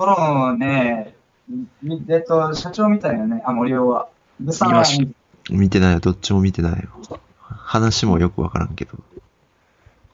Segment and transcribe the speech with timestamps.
[0.00, 1.14] トロンね、
[1.82, 4.08] みえっと、社長みたいなね、あ、森尾は。
[4.40, 5.14] ブさんは見まし
[5.50, 6.00] 見てないよ。
[6.00, 6.88] どっちも見てないよ。
[7.50, 8.92] 話もよくわからんけど。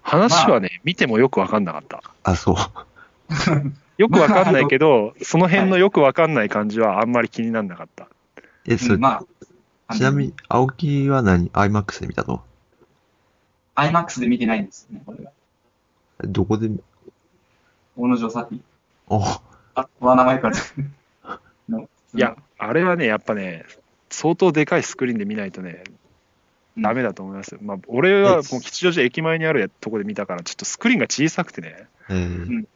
[0.03, 2.03] 話はね、見てもよくわかんなかった。
[2.25, 2.57] あ、そう。
[3.97, 8.09] よくわかんないけど、その辺のよくわかんない感じはあんまり気にならなかった。
[8.65, 9.23] え、それ、うんま
[9.87, 12.43] あ、ちなみに、青木は何 ?IMAX で見たの
[13.77, 15.31] ？IMAX で見てないんですよね、これが。
[16.25, 16.71] どこで、
[17.97, 18.61] 大野城サティ。
[19.11, 19.41] あ、
[19.77, 20.51] あ、は名前か
[22.15, 23.65] いや、、あれはね、やっぱね、
[24.11, 25.85] 相当でかいスクリーンで見ないとね、
[26.79, 27.61] ダメだと思いますよ。
[27.63, 31.87] まあ、俺はもう吉祥寺駅前にあるとこで見たから、ちょっとスクリーンが小さくてね。
[32.09, 32.67] えー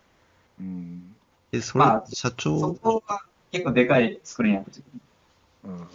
[0.60, 1.14] うん。
[1.52, 4.84] え、それ、まあ社そ長、こは結構でかいスクリーンやった時
[5.64, 5.88] うん、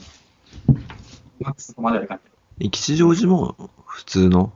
[1.58, 2.20] そこまではいか
[2.60, 4.54] 吉祥寺も普通の、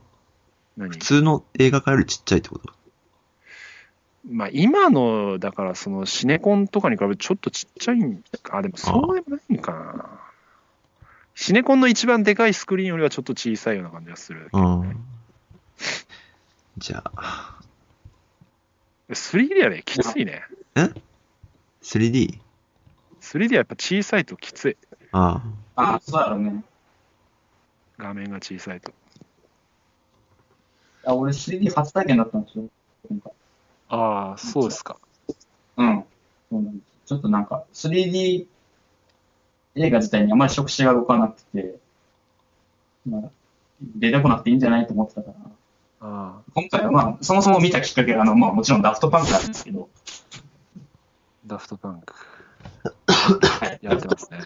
[0.78, 0.90] 何？
[0.92, 2.74] 普通の映画館よりちっちゃいってこと？
[4.28, 8.58] まあ、今の、だから、そのシネコンとかに比べてちょっとちっちゃいんか。
[8.58, 10.10] あ、でもそうでもないんかな。
[11.36, 14.50] シネコンの一番でかいスクリーンよりはちょっと小さいような感じがする。
[14.52, 15.06] うん。
[16.78, 17.60] じゃあ、
[19.10, 20.44] 3D はね、きついね。
[21.82, 22.40] 3D?
[23.22, 24.78] 3D はやっぱ小さいときつい。
[25.14, 25.42] あ
[25.76, 26.64] ああ、そうやろうね。
[27.98, 28.92] 画面が小さいと。
[31.06, 32.66] あ俺 3D 初体験だったんですよ。
[33.90, 34.98] ああ、そうですか。
[35.78, 36.06] うん。
[37.06, 38.46] ちょっとなんか 3D
[39.76, 41.76] 映画自体にあまり触手が動かなくて、
[43.08, 43.22] まあ、
[43.82, 45.36] 出てこなくていいんじゃないと思ってたから、
[46.02, 49.90] あ今回はまあ、そもそも見たきっかけが、あの、まあもちろんダフトパンクなんですけど、
[50.36, 50.40] あ、
[51.48, 52.14] ダフトパンク。
[53.82, 54.40] やってますね。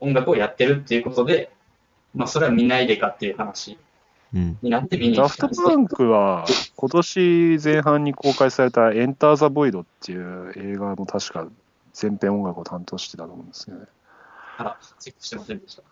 [0.00, 1.50] 音楽をやってるっていうことで、
[2.14, 3.78] まあそれは見ないでかっていう話うん。
[4.34, 6.44] になって見にダフ行ったんですトパンクは、
[6.76, 11.46] 今年前半に公開されたエンター・ザ・ボイドっていう映画の確か
[11.92, 13.86] 全編音楽を担当してたと思うんですけどね。
[14.56, 15.82] からチェックしてませんでした。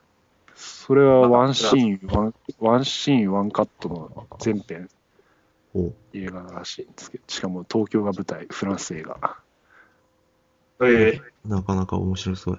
[0.54, 4.88] それはワンシーン、ワンワンシーン、ワンカットの全編
[5.75, 9.38] お映画らしいんですけど、しかも東京が舞台、フランス映画。
[10.84, 12.58] ええなかなか面白そう。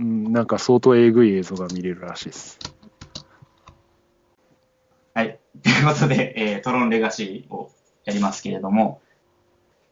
[0.00, 2.58] うん、なんか相当えぐい映像が見れるらしいです。
[5.62, 7.70] ということで、えートロンレガシーを
[8.04, 9.00] やりますけれども、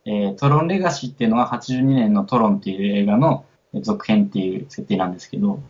[0.04, 3.44] えートロンレガシーっていうのは82年のトロンっていう映画の
[3.80, 5.60] 続編っていう設定なんですけど、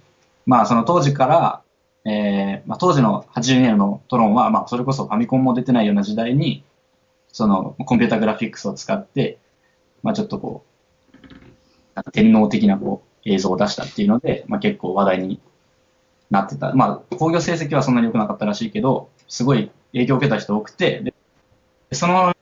[0.46, 1.62] まあその当時から、
[2.04, 6.64] えーまあ、当時の82年のトロンは、まあそれこそファミコンも出てないような時代に、
[7.28, 9.38] そのコンピュータグラフィックスを使って、
[10.02, 10.64] まあちょっとこ
[11.94, 15.40] う、天皇的なこう映像を出したっていうので、まあ結構話題に
[16.30, 16.72] なってた。
[16.74, 21.14] まあ、工業成績はそんなに良くなかったらしいけど、すごい影響を受けた人多くて、で
[21.92, 22.34] その、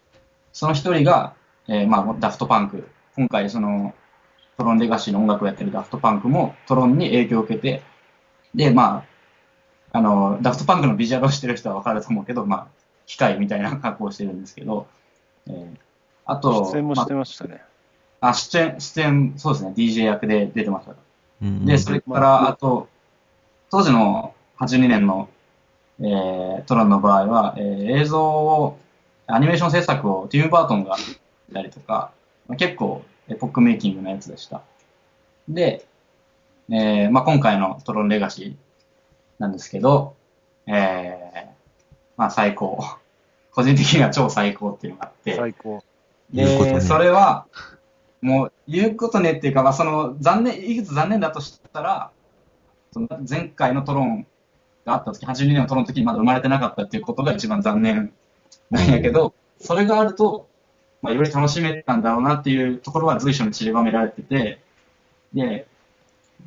[0.53, 1.34] その一人が、
[1.69, 2.88] えーまあ、ダフトパンク。
[3.16, 3.94] 今回、その、
[4.56, 7.83] トロンレガシーの音楽をやってるダフトパンクもトロンに影響を受けて、
[8.55, 9.05] で、ま
[9.93, 12.66] あ、あの、ダフトパンクのビジュアルをしてる人はわかると思うけど、まあ、
[13.06, 14.87] 機械みたいな格好をしてるんですけど、
[15.49, 15.91] えー
[16.31, 17.60] あと、出演もしてまましたね。
[18.21, 20.94] あ、あ出演、出演、そうですね、DJ 役で出てました。
[21.43, 22.89] うんで、それから、あと、
[23.71, 25.28] 当時の82年の、
[26.00, 28.78] えートロンの場合は、えー映像を、
[29.27, 30.99] アニメーション制作をティム・バートンがやっ
[31.53, 32.12] たりとか、
[32.49, 34.62] まあ結構エポックメイキングなやつでした。
[35.49, 35.87] で、
[36.71, 38.55] えーまあ、今回のトロンレガシー
[39.39, 40.15] なんですけど、
[40.66, 41.50] えー
[42.16, 42.84] まあ最高。
[43.53, 45.83] 個人的には超最高っていうのがあって、最高。
[46.33, 47.47] で、言うことねそれは、
[48.21, 52.10] もう、言うことねっていうか、まあ、その、残念、いくつ残念だとしたら、
[52.93, 54.27] その前回のトロン
[54.84, 58.12] があった時、82年のトロンの時にまだ生まれてなかったっていうことが一番残念
[58.70, 60.48] なんやけど、それがあると、
[61.02, 64.60] まあ、より楽しめたんだろうなっていうところは随所に散りばめられてて、
[65.32, 65.66] で、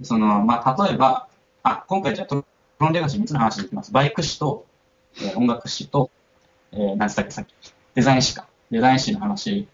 [0.02, 1.28] その、まあ、例えば、
[1.64, 2.46] あ、今回じゃあト
[2.80, 3.92] ロンレガシー3つの話でいきます。
[3.92, 4.66] バイク史と、
[5.18, 6.10] えー音楽史と、
[6.72, 8.48] えー、何つったっけさっき、デザイン史か。
[8.72, 9.68] デザイン史の話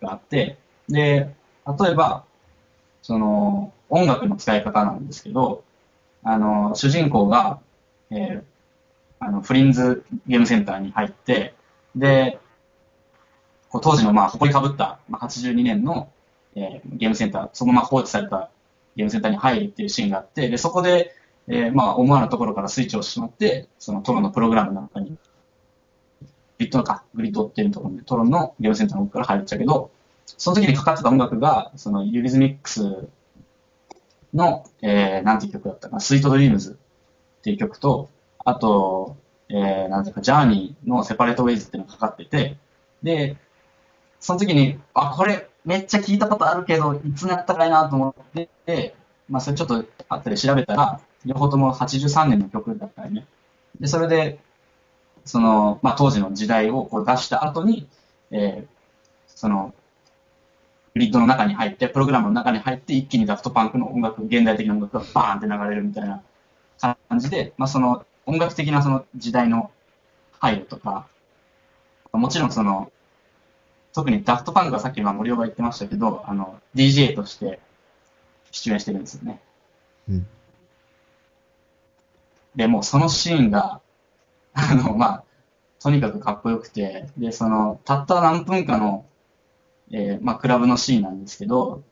[0.00, 0.56] があって、
[0.88, 1.34] で、
[1.78, 2.24] 例えば、
[3.02, 5.64] その、音楽の使い方なんですけど、
[6.22, 7.60] あの、主人公が、
[8.10, 8.42] えー
[9.20, 11.54] あの、フリンズゲームセンターに入って、
[11.96, 12.38] で、
[13.68, 16.10] こう当時の、まあ、誇りかぶった、まあ、82年の、
[16.54, 18.50] えーゲームセンター、そのまま放置された
[18.96, 21.14] ゲームセンターに入るっていうシーンがあって、で、そこで、
[21.48, 25.16] えーまあ、思わぬところからスイッチをしまって、そのトロのプログラムの中に、
[26.58, 29.90] ビットのか、グリッドっていうところで、トロンのゲームセンターの奥から入っちゃうけど、
[30.26, 33.08] その時にかかってた音楽が、そのユリズミックス
[34.34, 36.78] の、えー、なんていう曲だったかな、スイートドリームズ
[37.38, 38.08] っていう曲と、
[38.44, 39.16] あと、
[39.48, 42.56] えー、なんていうか、ジャーニーのセパレートウェイズっていうのがかかってて、
[43.02, 43.36] で、
[44.20, 48.94] その時に、あ、これ、めっちゃ聞いたことあるけど、いつなったかいなと思って、
[49.28, 53.26] まあ、それちょっとあったり調べたら、両方とも83年の曲だったよね。
[53.80, 54.38] で、それで、
[55.24, 57.86] その、まあ、当時の時代をこう出した後に、
[58.30, 58.78] えー
[59.38, 59.72] その、
[60.94, 66.24] グリッドの中に入って、プログラムの中に入って、一気にダフトパンクの音楽、現代的な音楽がバーンって流れるみたいな
[66.80, 69.70] 感じで、まあ、その音楽的なその時代の
[70.38, 71.06] 配慮とか、
[72.12, 72.92] もちろんその、
[73.92, 77.60] 特にダフトパンクがさっきまあ森尾が言ってましたけど、あの、DJ として
[78.50, 79.40] 出演してるんですよね。
[80.08, 80.26] うん。
[82.54, 83.80] で、もうそのシーンが、
[84.52, 85.24] あの、まあ、
[85.80, 89.06] とにかくかっこよくて、で、その、たった何分かの、
[89.90, 91.82] えーまあ、クラブのシーンなんですけど、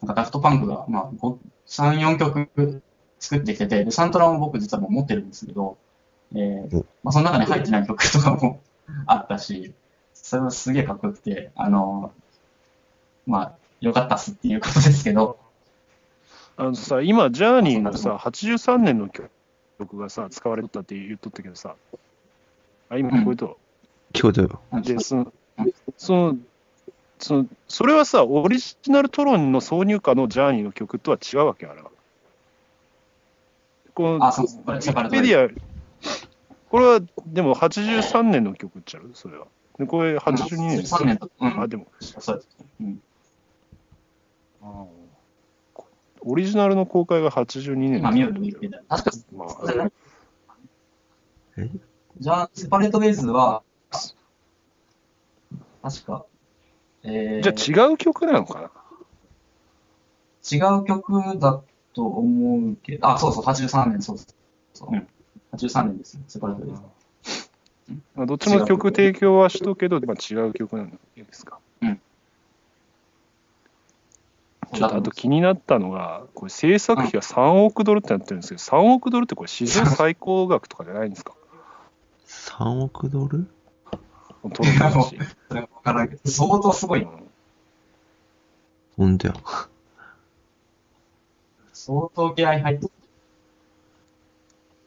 [0.00, 2.82] なんかダフトパンクが、まあ、5 3、4曲
[3.18, 5.76] 作ってきてて、で、サントラも僕実はもう持ってるんですけど、
[6.34, 8.60] えーおまあ、その中に入ってない曲とかも
[9.06, 9.72] あったし、
[10.14, 12.12] それはすげえかっこよくて、あの、
[13.26, 15.38] まあ、よかったっすっていうことですけど、
[16.56, 21.74] あのさ、今、ジャーニーのそさ、83年の曲がさ、使われてたって言っとったけどさ、
[22.88, 23.58] あ、今聞こえと、
[24.12, 24.60] 聞こえたよ。
[24.82, 25.32] で、その、
[25.96, 26.36] その、
[27.18, 31.90] その、それはさ、オリジナルトロンの挿入歌のジャーニーの曲とは違うわけあれは。
[33.94, 35.50] この、あそうこれウィキペディア、
[36.68, 39.10] これは、でも83年の曲っちゃう？
[39.14, 39.46] それは。
[39.78, 40.76] で、これ82年。
[40.78, 42.48] です3年と、うん、あ、でも、そうです。
[42.80, 43.00] うん。
[46.26, 47.98] オリジナルの公開が82年。
[48.00, 48.82] 今見ようと言ってた。
[48.96, 49.90] 確か、まあ、
[51.58, 51.70] え？
[52.18, 53.62] じゃあ、セパレートベースは、
[55.82, 56.24] 確か、
[57.02, 58.70] えー、じゃあ違う曲なのかな？
[60.50, 61.62] 違う曲だ
[61.94, 64.18] と思うけど、あ、そうそう、83年、そう
[64.74, 64.88] そう。
[64.90, 64.96] う。
[64.96, 65.08] ん、
[65.52, 66.82] 83年ですね、セパレートベース。
[68.14, 71.58] まあ、どっちも曲提供はしとくけど、まあ、違う曲なんですか？
[71.82, 72.00] うん。
[74.72, 81.34] ちょっとあと気になったのが、これ制作費が3億ドルってなってるんですけど、3億ドルってこれ史上最高額とかじゃないんですか
[82.26, 83.46] ？3億ドル？
[86.24, 87.02] 相当すごい。
[87.02, 87.30] うん。
[88.96, 89.34] ほんとや。
[91.86, 92.90] 相当気合い入ってる。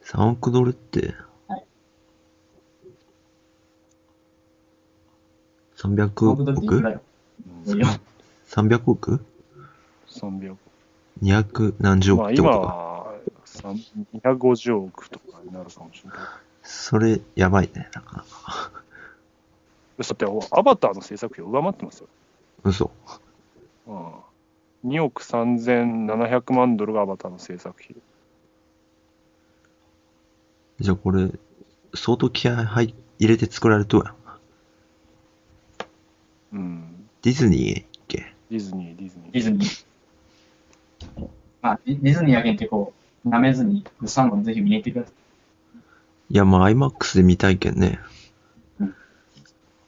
[0.04, 1.14] 3億ドルって、
[1.48, 1.64] はい
[5.78, 7.02] 300僕だっていくら億
[7.68, 7.76] よ。
[7.76, 8.00] いや
[8.50, 9.24] ?300 億
[10.10, 10.56] ？300
[11.22, 13.14] ?200 何十まあ億ってことか。
[13.62, 16.20] 今は3 250億とかになるかもしれない。
[16.64, 18.72] それ、やばいね、なかなか。
[20.00, 22.08] だって、アバターの制作費を上回ってますよ。
[22.64, 22.90] 嘘。
[24.88, 27.96] うん、2億3700万ドルがアバターの制作費。
[30.80, 31.30] じゃあこれ、
[31.94, 34.16] 相当気合入入れて作られとうやん。
[36.54, 37.10] うん。
[37.24, 38.34] ディズニーっけ？
[38.50, 39.32] ディズニー、ディズニー。
[39.32, 39.86] ディズニー。
[41.62, 42.94] まあ、ディディズニーやけんってこ
[43.26, 45.14] う、舐めずに、物産もぜひ見に行ってください。
[46.30, 48.00] いや、まあ、IMAX で見たいけんね。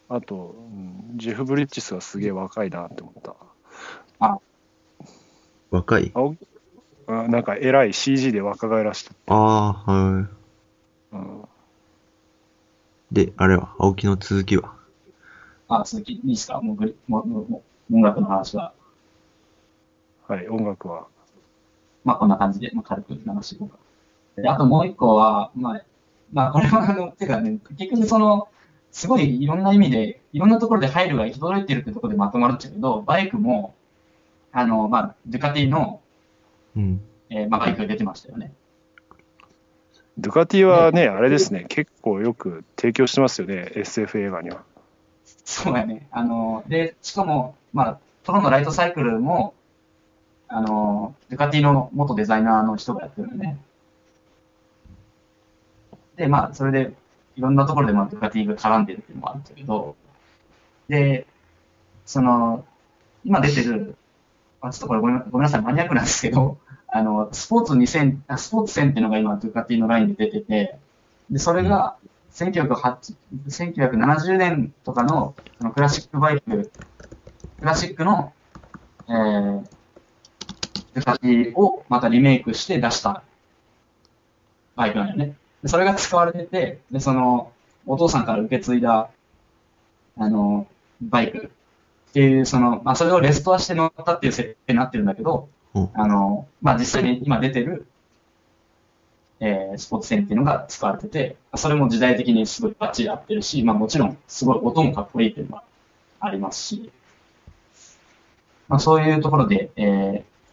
[0.10, 3.36] あと、うん、ジェフ・ブリッジスがすげえ若いなって思った。
[5.72, 6.12] 若い？
[6.14, 6.48] 青木
[7.08, 10.28] あなんか偉い CG で若返らして、ああ、は
[11.12, 11.42] うん、
[13.12, 13.16] い。
[13.16, 14.74] で、あれは、青木の続きは？
[15.68, 16.62] あ、続き、いいですか？
[16.62, 18.74] もうグリもうもうもう音楽の話は。
[20.28, 21.08] はい、音楽は。
[22.04, 23.78] まあ、こんな感じで、まあ、軽く流していこうか。
[24.42, 25.82] であともう一個は、まあ、
[26.32, 28.48] まあ、これは、あの、てかね、結局その、
[28.92, 33.74] すごいいろんな意味で、いろんなところで配慮が行き届いてるってところでまとまるっちゃうけど、バイクも、
[34.52, 36.02] あの、まあ、ドゥカティの、
[36.76, 37.02] うん。
[37.30, 38.54] えーまあ、バイクが出てましたよね。
[40.18, 44.64] ドゥカティはね、あれですね、結構よく提供してますよね、SF 映画には。
[45.46, 46.08] そうやね。
[46.12, 49.54] あの、で、しかも、まあ、トロンのライトサイクルも、
[50.48, 53.58] あの、ドゥカティの元デザイナーの人がやってるよね。
[56.16, 56.94] で、まあ、それで、
[57.36, 59.96] いろんなところで、まあ、ドゥカティが絡んでるっていうのもあるんだけど、
[60.90, 61.26] で、
[62.06, 62.66] その、
[63.24, 63.96] 今出てる、
[64.62, 70.80] あちょっとこれごめんなさい、マニアックなんですけど、 あの、スポーツ2000、あスポーツ1000っていうのが今、ドゥカティのラインで出てて、
[71.30, 71.96] で、それが、
[72.34, 73.16] 1908
[73.48, 76.72] 1970年とかのそのクラシックバイク、
[77.60, 78.34] クラシックの、
[79.08, 79.64] えー、
[80.94, 83.24] ドゥカティをまたリメイクして出した
[84.76, 85.36] バイクなんだよね。
[85.64, 87.52] でそれが使われてて、で、その、
[87.86, 89.10] お父さんから受け継いだ、
[90.18, 90.68] あの、
[91.02, 91.52] バイク
[92.10, 97.86] っていう、その、まあ、それをレストアして乗ったっていう設定になってるんだけど、うんあの、まあ、実際に今出てる、
[99.40, 105.64] えースポーツ船っていうのが使われてて、それも時代的にすごいバッチリ合ってるし、まあもちろんすごい音もかっこいいっていうのが
[106.20, 106.92] ありますし、
[108.70, 109.84] まあ、そういうところで、え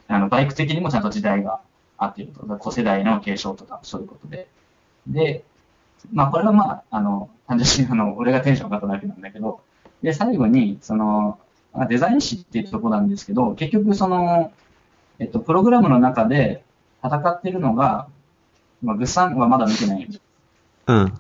[0.08, 1.60] ー、あの、バイク的にもちゃんと時代が
[1.98, 2.46] あっていると。
[2.58, 4.48] 子世代の継承とか、そういうことで。
[5.06, 5.44] で、
[6.12, 9.60] まあ、これはまあ、あの、単純にあの、俺がテンション上がっただけなんだけど、
[10.02, 11.45] で、最後に、その、まあ
[11.85, 14.52] デザイン誌っていうところなんですけど、結局その、
[15.18, 16.64] えっと、プログラムの中で
[17.04, 18.09] 戦ってるのが、
[18.83, 20.09] まあ、グッサンはまだ見てない。
[20.87, 21.12] うん。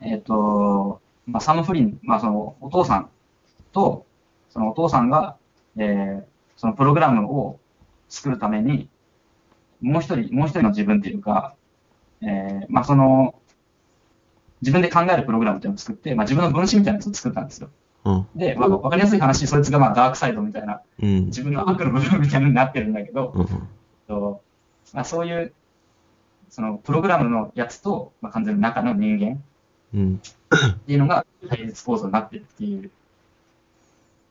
[0.00, 3.10] えっと、まあ、サム・フリン、まあ、その、お父さん
[3.72, 4.06] と、
[4.50, 5.36] そのお父さんが、
[5.76, 6.24] えー、
[6.56, 7.58] そのプログラムを
[8.08, 8.88] 作るために、
[9.80, 11.54] もう一人、もう一人の自分っていうか、
[12.22, 13.34] えー、まあ、その、
[14.60, 17.70] 自分で考えるプログラムっていうのを作って、まあ、自分の分身みたいなやつを作ったんですよ。
[18.04, 18.26] うん。
[18.34, 21.26] で、まあ、わかりやすい話、そいつがまあ、ダークサイドみたいな、うん。
[21.26, 23.46] 自分の悪の部分みたいになってるんだけど、うん。
[24.06, 24.40] と
[24.92, 25.52] まあ、そういう、
[26.48, 29.42] その、プログラムのやつと、まあ、完全に中の人間
[29.94, 30.20] うん。
[30.20, 32.90] っていうのが対立構造になってるっていう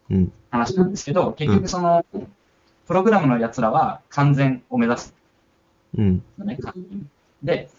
[0.09, 0.31] うん。
[0.49, 2.05] 話なんですけど、結局その、
[2.87, 5.13] プログラムの奴らは完全を目指す
[5.97, 6.23] うん。
[7.43, 7.69] で、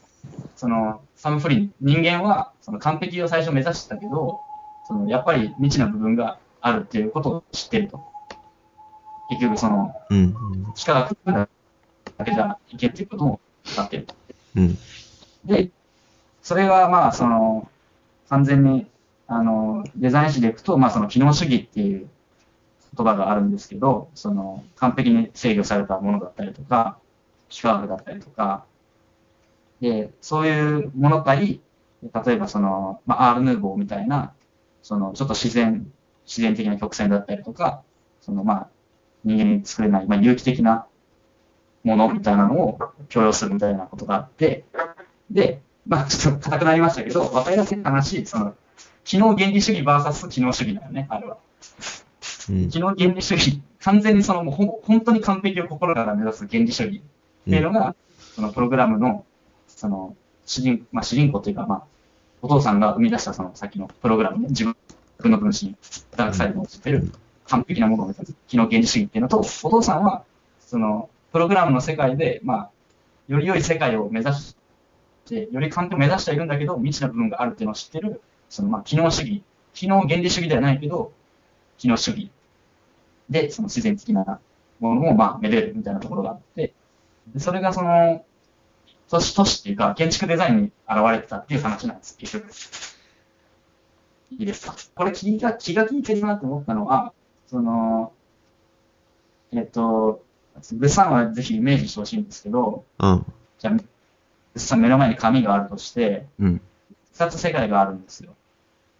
[0.56, 4.40] その、サムフリン、人間は、その完璧を最初目指してたけど、
[4.88, 8.02] その、やっぱり未知な部分があるっていうことを知ってると。
[9.28, 10.34] 結局その、うん。
[10.74, 11.48] 力が
[12.16, 14.14] だけじゃいけっていうことも分かってると。
[14.56, 14.78] うん。
[15.44, 15.70] で、
[16.42, 17.68] それはまあ、その、
[18.30, 18.86] 完全に、
[19.26, 22.08] あの、デザイン誌でいくと、まあ、その機能主義っていう
[22.96, 26.96] 言葉があるんですけど、その、完璧に制御されたものだったりとか、
[27.50, 28.64] 幾何学だったりとか、
[29.82, 31.60] で、そういうもの対、
[32.02, 34.32] 例えばその、まあ、アール・ヌーボーみたいな、
[34.88, 35.86] その、ちょっと自然、
[36.24, 37.82] 自然的な曲線だったりとか、
[38.22, 38.68] その、まあ、
[39.22, 40.86] 人間に作れない、まあ、有機的な
[41.84, 42.78] ものみたいなのを
[43.10, 44.64] 許容するみたいなことがあって、
[45.30, 48.54] で、まあ、ちょっと硬くなりましたけど、わかりやすい話、その、
[49.04, 51.36] 機能原理主義 VS 機能主義だよね、あれは。
[52.48, 52.70] うん。
[52.70, 57.00] 機能原理主義、完全にその、もうほん本当に完璧を心から目指す原理主義っ
[57.44, 57.94] ていうのが、
[58.34, 59.26] そのプログラムの、
[59.66, 60.16] その、
[60.46, 61.82] 主人、まあ主人公というか、まあ、
[62.42, 64.74] お父さんが生み出したその先のプログラムね、自分
[65.30, 65.76] の分身、
[66.16, 67.10] ダークサイドを知ってる
[67.46, 70.24] 完璧なものを目指す機能原理主義っていうのと、お父さんは、
[70.60, 72.70] その、プログラムの世界で、まあ、
[73.26, 74.56] より良い世界を目指し
[75.26, 79.42] て、より完璧を目指しているんだけど、未知な部分があるっていうのを知ってる、その、まあ、機能主義、
[79.74, 81.12] 機能原理主義ではないけど、
[81.78, 82.30] 機能主義。
[83.28, 84.40] で、その自然的な
[84.80, 86.72] ものを、まあ、めでるみたいなところがあって、
[87.38, 88.24] それがその、
[89.10, 92.50] 都市、都市っていうか、建築デザインに現れてたっていう話なんです、結局。
[94.30, 94.76] いいですか？
[94.94, 97.12] これ気が、気が利いてるなと思ったのは、
[97.46, 98.12] その、
[99.52, 100.22] えっと、
[100.72, 103.24] グッサンはぜひイメージしてほしいんですけど、うん。
[103.58, 106.60] じゃあ、グッサン目の前に紙があるとして、うん。
[107.14, 108.34] 二つ世界があるんですよ。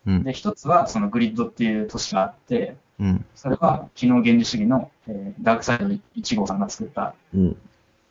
[0.06, 0.22] うん。
[0.24, 3.24] で、一つはそのグリッドっていう都市があって、うん。
[3.34, 5.86] それは機能原理主義の、えーダークサイド
[6.16, 7.56] 1号さんが作ったうん。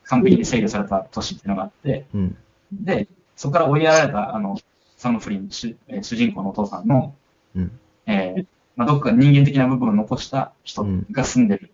[0.07, 2.37] 完璧に制御された都市っていうのがあって、うん。
[2.71, 4.57] で、そこから追いやられた、あの、
[4.97, 7.13] サムフリン主、えー主人公のお父さんの、
[7.55, 7.79] うん。
[8.05, 8.45] えー
[8.75, 11.71] まあ、どっか人間的な部分を残した人が住んでる、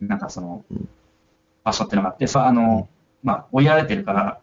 [0.00, 0.88] なんかそのうん、
[1.64, 2.88] 場所っていうのがあって、それあの、
[3.22, 4.40] まあ、追いやられてるから、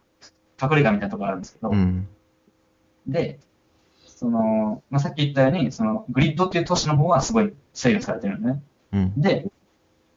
[0.62, 2.08] 隠れ家みたいなところがあるんですけど、うん。
[3.08, 3.40] で、
[4.08, 8.64] その、まあ、さっき言ったように、その、グリッドっていう都市の方はすごい制御されてるのね。
[8.94, 9.22] うん。
[9.22, 9.48] で、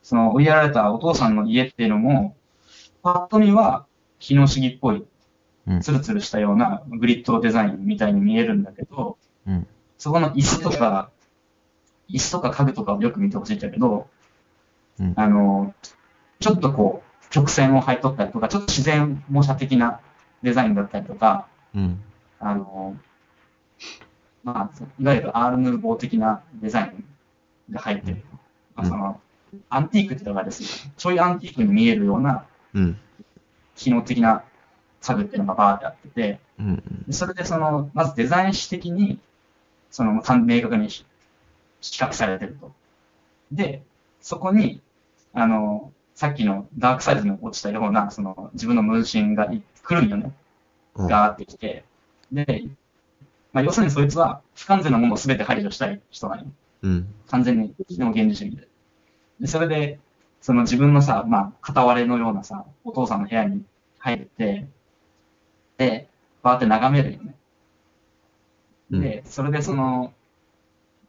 [0.03, 2.37] その追いやられたお父さんの家っていうのも、
[3.03, 3.87] パッと見は
[4.19, 9.67] 機能主義っぽい、うんツルツルしたようなグリッドデザインみたいに見えるんだけど、うん。
[9.99, 11.11] そこの椅子とか、
[12.09, 14.09] 椅子とか家具とかをよく見てほしいんだけど、
[14.99, 15.75] うんあの、
[16.41, 20.01] ちょっとこう、曲線を入っとったりとか、ちょっと自然模写的な
[20.43, 22.01] デザインだったりとか、うん。
[22.41, 22.97] あの、
[24.45, 27.05] まあ、いわゆるアールヌーボー的なデザイン
[27.75, 28.25] が入ってる。
[28.75, 29.21] まあ、その、
[29.69, 32.99] アンティークっていうのがですね、ちょいアンティークに見えるようなうん。
[33.75, 34.45] 機能的な
[35.01, 37.05] 家具っていうのがバーってあってて、うん。
[37.07, 39.19] でそれでその、まずデザイン史的に、
[39.91, 41.05] その、明確に比
[41.81, 42.73] 較されてると。
[43.53, 43.83] で、
[44.21, 44.81] そこに、
[45.33, 50.33] あの、さっきのダークサイドに落ちたような、その、自分の分身がい来るんよね。
[50.97, 51.07] うん。
[51.07, 51.85] ガーってきて、
[52.33, 52.65] で、
[53.53, 56.47] まあ、要するにそいつは不完全なものを全て排除したい人なんよ。
[56.83, 57.15] うん。
[57.29, 58.69] 完全に機能原理主義で。
[59.41, 59.99] で、それで、
[60.41, 63.65] その自分のさ、まあ、片割れのようなさ、お父さんの部屋に
[63.99, 64.67] 入って、
[65.79, 66.09] で、
[66.43, 67.35] バーって眺めるよね。
[68.91, 70.13] うんで、それでその、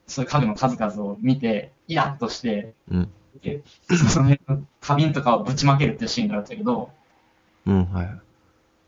[0.07, 3.11] そういう家具の数々を見て、イラッとして、うん。
[3.41, 6.89] でその辺の花瓶とかをぶちまけるっていうシーンがあるんだけど、
[7.65, 7.85] うん。
[7.85, 8.03] は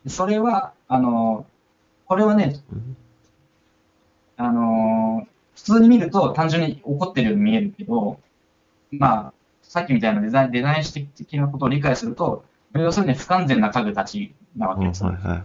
[0.05, 0.09] い。
[0.09, 1.45] それは、あの、
[2.05, 2.97] これはね、うん
[4.37, 8.19] あのー普通に見ると単純に怒ってるように見えるけど、
[8.91, 9.33] まあ、
[9.71, 15.11] さっきみたいなデザインデザイン史的なことを理解すると、要するに不完全な家具たちなわけですよ。
[15.11, 15.43] はいはい。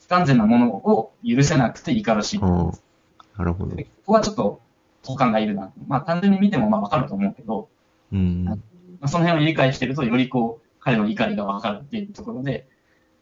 [0.00, 2.72] 不完全なものを許せなくて怒るし、うん。
[3.38, 3.84] なるほどで。
[3.84, 4.60] ここはちょっと
[5.04, 5.70] 好感がいるな。
[5.86, 7.68] まあ単純に見てもまあわかると思うけど、
[8.12, 8.44] うん。
[8.44, 8.56] ま
[9.02, 12.66] あ、その辺を理解してると、よりこう、彼の怒りがわかるっていうところで、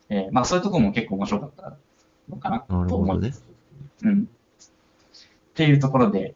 [0.08, 1.76] えーまあそういうところも結構面白かった
[2.30, 3.34] のかななると思いほどね。
[4.02, 4.22] うん。
[4.22, 4.26] っ
[5.52, 6.34] ていうところで、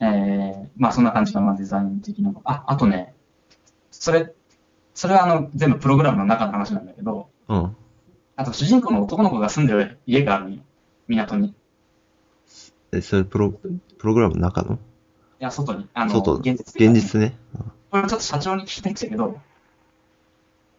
[0.00, 2.40] えー、まあそんな感じのまあデザイン的なの。
[2.44, 3.14] あ、あとね、
[3.90, 4.32] それ、
[4.94, 7.76] それはあの、全部プログラムの中の話なんだけど、うん。
[8.36, 10.60] あと主人公の男の子が住んでる家がある
[11.08, 11.48] 港に。
[11.48, 11.54] い
[12.92, 14.78] え、それプロ、プログラムの中の？
[15.40, 15.88] や、外に。
[15.92, 16.80] あの、外現実。
[16.80, 17.36] 現実ね。
[17.90, 19.40] これちょっと社長に聞きたいんだけど、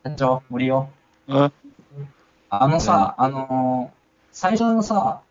[0.05, 0.89] 社長、森尾。
[1.27, 1.51] あ
[2.49, 3.99] あのさ、あのー
[4.31, 5.21] 最初のさ、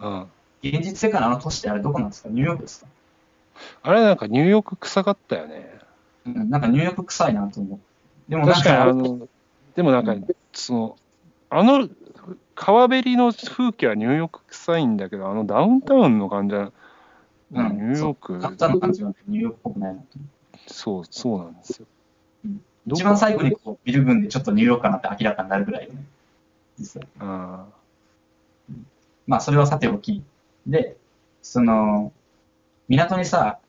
[0.00, 0.22] うん。
[0.62, 2.28] 現実世界のあの都市ってあれどこなんですか？
[2.28, 2.86] ニューヨークですか？
[3.82, 5.78] あれなんかニューヨーク臭かったよね。
[6.26, 7.80] うん、なんかニューヨーク臭いなと思う。
[8.30, 9.28] でも確かにあか、の、
[9.74, 10.14] でもなんか、
[10.52, 10.96] その、
[11.48, 11.88] あの、
[12.54, 16.72] 川べりの風景はニューヨーク臭いんだけど、あのダウンタウンの感じは、
[17.52, 20.02] うんニューヨーク、簡単な感じはニューヨークっぽくないな。
[20.66, 21.86] そう、そうなんですよ。
[22.44, 26.02] うん一番最後にこうビル群でちょっとニューヨークかなって明らかになるぐらいよね。
[26.78, 27.08] 実際。
[27.18, 27.66] あ
[29.26, 30.22] まあ、それはさておき。
[30.66, 30.96] で、
[31.42, 32.12] その、
[32.90, 33.60] 港にさ、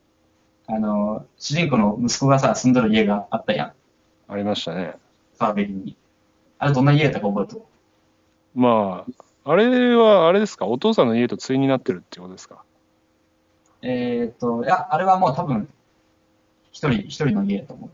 [0.66, 3.66] あの、主人公の息子がさ、住んどる家があったやん。
[3.68, 3.72] あ
[4.26, 4.96] ありましたね。
[5.38, 5.96] 川べりに。
[6.58, 7.62] あれどんな家やったか覚えてる？
[8.56, 9.04] ま
[9.44, 12.64] あ、あれは、あれですか、お父さんの家と対になってるってことですか？
[13.82, 15.68] えーっと、いや、あれはもう多分、
[16.72, 17.90] 一人、一人の家やと思う。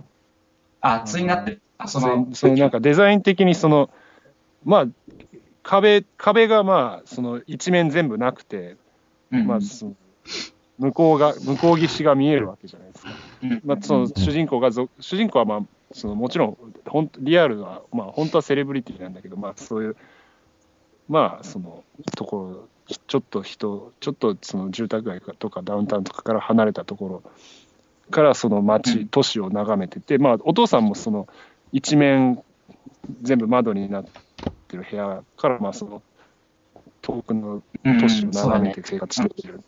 [0.80, 1.60] あ、対になってる。
[1.76, 3.90] あ、その、そのなんかデザイン的にその、
[4.64, 4.86] まあ、
[5.62, 8.76] 壁、壁がまあ、その一面全部なくて、
[9.30, 9.94] うんまあ、その
[10.78, 13.12] 向こうが、向こう岸が見えるわけじゃないですか。
[13.42, 13.60] うん。
[13.64, 15.60] まあ、その主人公がぞ、主人公はまあ、
[15.92, 19.96] そのもちろん、ほんリアルは、まあ、本当はセレブリティなんだけど、まあ、そういう、
[21.08, 21.82] まあ、その
[22.14, 27.22] ところ、ちょっと人、ちょっとその住宅街とかダウンタウンとかから離れたところ
[28.10, 29.08] から、そのう街、ん。
[29.08, 31.26] 都市を眺めてて、まあ、お父さんもその
[31.72, 32.42] 一面、
[33.22, 34.04] 全部窓になっ
[34.68, 36.02] てる部屋から、まあ、その
[37.02, 38.00] 遠くのうん。
[38.00, 39.60] 都市を眺めて生活してる。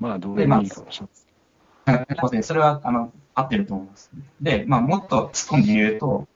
[0.00, 2.06] まあ、どうでもいいかもしれない。
[2.18, 4.10] そうですねそれは、あの、合ってると思います。
[4.40, 6.26] で、まあ、もっと突っ込んで言うと、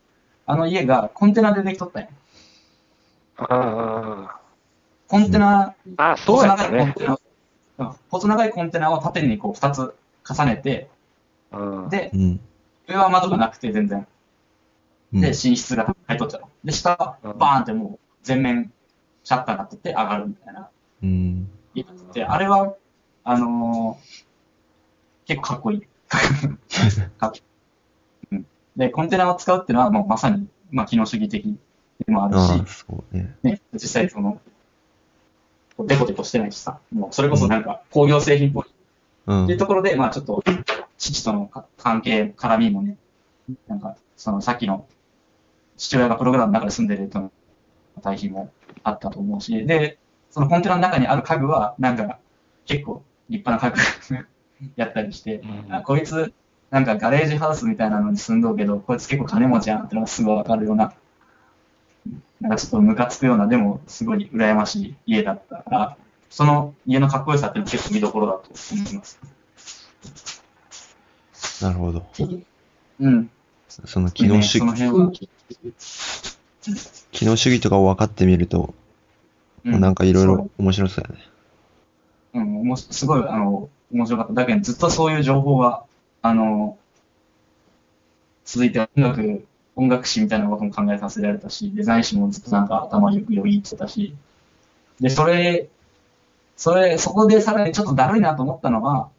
[0.46, 2.08] あの家がコンテナでできとったんや。
[3.36, 4.40] あ
[5.08, 6.94] コンテナ、あ、あそうやったね。
[8.10, 9.94] 細長いコンテナ、を縦にこう二つ
[10.28, 10.88] 重ねて、
[11.52, 12.40] うんで、うん。
[12.88, 14.06] 上は窓がなくて全然。
[15.14, 16.42] うんで、寝室が入っとっちゃう。
[16.64, 18.72] で、下、バうんーンってもう全面
[19.22, 20.68] シャッターがってって上がるみたいな。
[21.02, 21.48] うん。
[22.12, 22.74] で、あれは、
[23.24, 24.24] あのー
[25.26, 25.82] 結構かっこいい。
[27.18, 27.36] かっこ
[28.30, 31.58] いいうんで、コンテナを使うっていうのはもうまさに、まあ、機能主義的
[32.06, 32.58] でもあるし、
[33.12, 33.36] ね。
[33.42, 34.40] ね、実際その、
[35.78, 38.64] デコデコしてないしさ、もうそれこそなんか工業製品っぽい
[39.26, 39.58] うんっていう。
[39.58, 40.42] ところで、まあちょっと、
[40.98, 42.96] 父とのか関係、絡みもね、
[43.66, 44.86] なんか、そのさっきの、
[45.76, 47.32] 父親がプログラムの中で住んでるとの
[48.02, 48.52] 対比も
[48.84, 49.98] あったと思うし、で、
[50.30, 52.18] そのコンテナの中にある家具は、なんか、
[52.66, 53.76] 結構立派な家
[54.10, 54.26] 具
[54.76, 56.32] やったりして、あこいつ、
[56.70, 60.94] なんかガレージハウスみたいなのに住んどうけど、こいつ結構金持ちやんってのがすごいわかるような、
[62.40, 65.96] なんかちょっとムカつくような、でもすごい羨ましい家だったから、
[66.30, 69.20] その家のかっこよさっていうのは結構見どころだと思います。
[71.62, 72.06] なるほど。
[73.00, 73.30] うん。
[73.68, 75.12] その機能主義、辺は、
[77.12, 78.74] 機能主義とかを分かってみると、
[79.64, 81.24] うなんかいろいろ面白そうやね。
[82.34, 84.32] そううん、すごい、あの、面白かった。
[84.34, 85.84] だけど、ずっとそういう情報が、
[86.22, 86.78] あの、
[88.44, 94.14] 続いて音楽、音楽史みたいなことも考えさせられたし、デザイン史もずっとなんか頭よくよぎってたし、
[95.00, 95.68] で、それ、
[96.56, 99.10] それ、そこでさらにちょっとだるいなと思ったのは、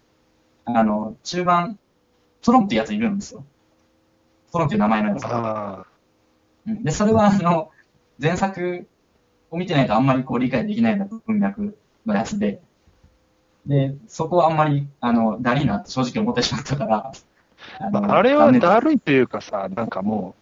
[0.65, 1.79] あの、中盤、
[2.41, 3.43] トロンってやついるんですよ。
[4.51, 5.23] トロンっていう名前のやつ
[6.83, 7.71] で、それは、あの、
[8.21, 8.87] 前作
[9.51, 12.61] を見てないとあんまりこう理解できないような文脈のやつで、
[13.65, 17.11] で、そこはあんまり、あの、だりーなって正直思ってしまったから、
[17.79, 20.35] あのあれはだるいというかさ、なんかも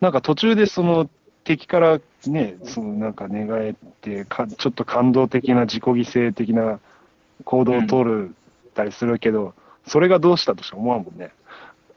[0.00, 1.08] う、なんか途中でその
[1.44, 6.80] 敵からね、そのなんか寝返ってか、ちょっと感動的な自己犠牲的な
[7.44, 8.34] 行動を取る
[8.74, 9.54] たりするけど、
[9.86, 11.30] それがどうしたとしか思わんもんね。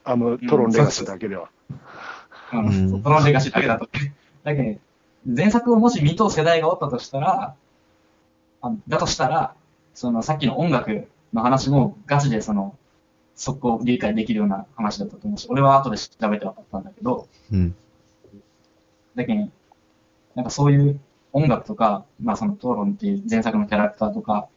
[0.04, 1.50] あのトロンレガシーだけでは。
[2.52, 3.88] うんうんそのレガシーだけだと。
[4.44, 4.78] だけど、
[5.26, 7.54] 前作をもし見とう世代がおったとしたら、
[8.62, 9.54] あだとしたら、
[9.94, 12.76] そのさっきの音楽の話もガチでその、
[13.34, 17.74] そこを理解できるような話だったと思うし、俺は後で調べて分かったんだけど、うん。
[19.14, 19.48] だけど、
[20.34, 21.00] なんかそういう
[21.32, 24.48] 音楽とか、まあその討論っていう前作のキャラクターとか、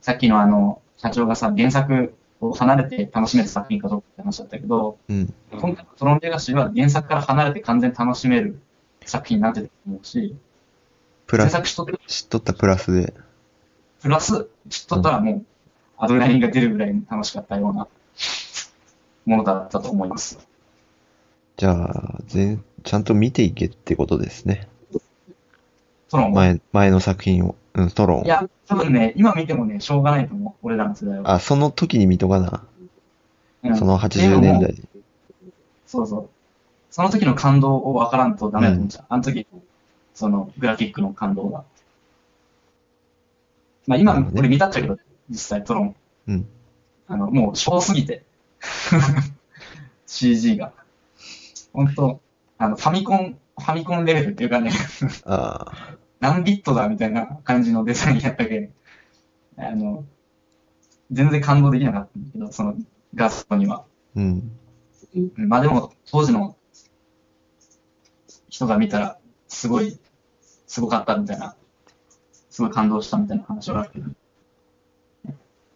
[0.00, 5.34] さっきのあの、社長がさ、原作を離れて楽しめる作品かどうかって話だったけど、うん。
[5.52, 8.60] 今回のトロンレガシーは原作から離れて完全に楽しめる
[9.04, 10.36] 作品になってると思うし、
[11.26, 11.62] プラス、
[12.06, 13.14] 知っとったプラスで、
[14.02, 15.44] プラス、知っとったらもう、
[15.98, 17.88] アドレナリンが出るぐらい楽しかったような
[19.26, 20.38] ものだったと思います。
[21.56, 24.68] じゃあ、全、ちゃんと見ていけってことですね。
[26.08, 26.42] トロンは。
[26.42, 28.28] 前、前の作品を、うん、トロンい。
[28.28, 30.66] や、多分ね、今見てもね、しょうがないと思う。
[30.66, 31.32] 俺らの世代は。
[31.32, 32.62] あ、その時に見とかな。
[33.64, 34.60] うんその80年。
[34.60, 34.74] 代。
[35.84, 36.28] そうそう。
[36.90, 39.04] その時の感動を分からんとダメだと思っちゃう。
[39.08, 39.46] あの時、
[40.14, 41.64] そのグラフィックの感動が。
[43.88, 44.98] まあ今、なるほどね俺見たっちゃうけど、
[45.30, 45.96] 実際トロン。
[46.28, 46.48] うん。
[47.08, 48.22] あの、もう、しょうすぎて。
[50.06, 50.72] CG が。
[51.72, 52.20] 本当
[52.58, 54.70] あの、ファミコン、ファミコンレベルっていうかね、
[55.24, 58.72] ああ、何ビットだみたいな感じのデザインやったけん、
[59.56, 60.04] あの、
[61.10, 62.74] 全然感動できなかったんだけど、その
[63.14, 63.84] ガストには。
[64.14, 64.50] うん。
[65.16, 66.56] うんまあでも、当時の
[68.50, 69.98] 人が見たら、すごい、
[70.66, 71.56] すごかったみたいな、
[72.58, 74.10] すごい感動したみたいな話はあるけど。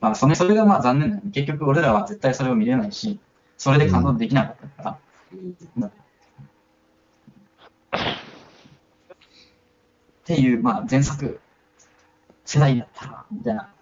[0.01, 1.31] まあ、それ、それがまあ残念だよね。
[1.31, 3.21] 結局俺らは絶対それを見れないし、
[3.57, 4.99] それで感動できなかったか
[5.39, 5.89] ら。
[5.93, 5.93] っ
[10.25, 11.39] ていう、まあ前作、
[12.45, 13.73] 世代だったら、みたいな。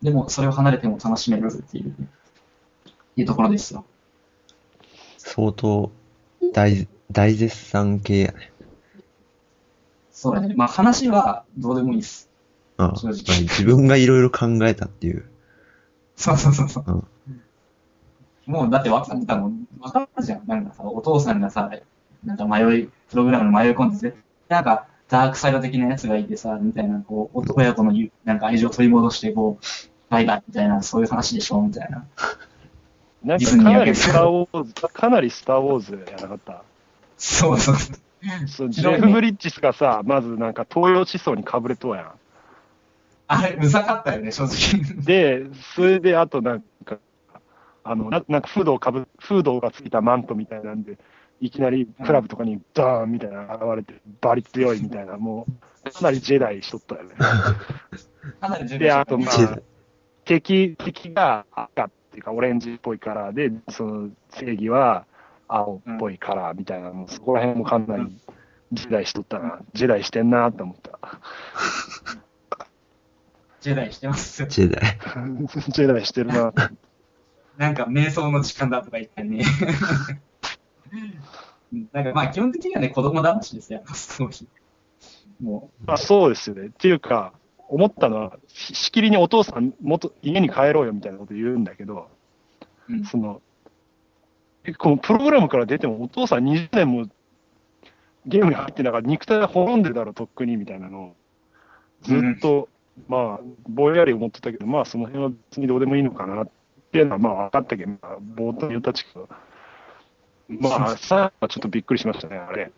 [0.00, 1.96] でも、それを離れても楽しめるっていう、
[3.16, 3.84] いうところですよ。
[5.18, 5.90] 相当、
[6.52, 8.52] 大、大絶賛系やね。
[10.14, 10.54] そうだね。
[10.56, 12.30] まあ話はどうでもいいです。
[12.78, 15.26] ああ正直まあ自分がいろいろ考えたっていう。
[16.16, 16.84] そうそうそうそう。
[16.86, 17.06] うん
[18.46, 20.46] もうだって分かったもん、分かったじゃん。
[20.46, 21.70] なんかさ、お父さんがさ、
[22.24, 24.16] なんか迷い、プログラムに迷い込んでて、
[24.50, 29.64] なんかダークサイド的なやつがいてさ、みたいな、こう、男やとのゆなんか愛情を取り戻して、こう、
[30.10, 32.04] バイバイみたいな、そういう話でしょみたいな。
[33.24, 36.62] なんかかなりスター・ウォーズ、かなりスター・ウォーズやなかった？
[37.16, 37.76] そうそう。
[37.76, 37.96] そう
[38.68, 42.12] ジひどいねェフ・ブリッジスがさ、まずなんか東洋思想にかぶれとうやん。
[43.26, 45.02] あれ、うざかったよね、正直。
[45.02, 46.98] で、それであとなんか、
[47.82, 50.98] あの、ななんかフードをかぶ、フードがついたマントみたいなんで、
[51.40, 55.46] いきなりクラブとかにダーンみたいな現れて、バリ強いみたいな、も
[55.84, 57.14] う、かなりジェダイしとったよね。
[58.40, 59.62] かなり重で、あとまジェダイあ、
[60.24, 65.06] 敵、敵が赤っていうかオレンジっぽいカラーで、その正義は
[65.48, 68.16] 青っぽいカラーみたいなの、そこら辺もかなり
[68.72, 70.98] ジェダイしとったな、ジェダイしてんなと思った。
[73.60, 74.48] ジェダイしてますよ。
[74.48, 74.98] ジェダイ。
[75.72, 76.52] ジェダイしてるな。
[77.56, 79.44] なんか瞑想の時間だとか言ってね。
[81.92, 84.48] なんかまあ基本的にはね、子供騙しですよ、ストーリー。
[85.40, 86.66] もまあ、そうですよね。
[86.66, 87.32] っていうか、
[87.68, 92.08] 思ったのは、ししきりにお父さん、元家に帰ろうよみたいなこと言うんだけど、
[92.88, 93.53] う、うん、その、え
[94.78, 97.06] このプログラムから出ても、お父さん20年も
[98.26, 101.16] ゲームに入ってながら肉体が滅んでるだろ、とっくにみたいなのを、
[102.02, 102.68] ずっと、
[103.08, 106.48] まあ、ぼんやり思ってたけど、まあ、その辺は別にどうでもいいのかなっ
[106.92, 109.28] ていうのは、まあ、分かったけど、まあ、冒頭に言ったちけど、
[110.48, 112.70] まあ、さあ、ちょっとびっくりしましたね、あれ。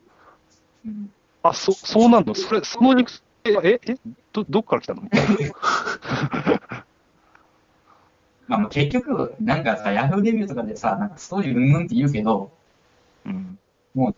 [0.87, 1.11] うん
[1.43, 2.35] あ、そ、そうなんの？
[2.35, 3.11] それ、その肉
[3.45, 3.97] 体、え、え、
[4.33, 5.03] ど、どっから来たの？
[8.49, 12.53] まあ結局、なんかさ、ヤフーレビューとかでさ、なんかストーリーうんぬんって言うけど、
[13.25, 13.59] うん。
[13.95, 14.17] もうね、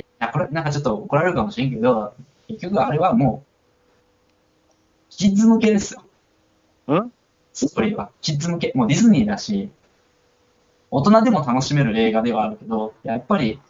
[0.00, 2.14] いや、これなんかちょっと怒られるかもしれんけど、
[2.48, 6.02] 結局あれはもう、キッズ向けですよ。
[6.96, 7.12] ん？
[7.52, 8.10] ストーリーは。
[8.20, 8.72] キッズ向け。
[8.74, 9.70] もうディズニーだし、
[10.90, 13.60] 大人でも楽しめる映画ではあるけど、やっぱり、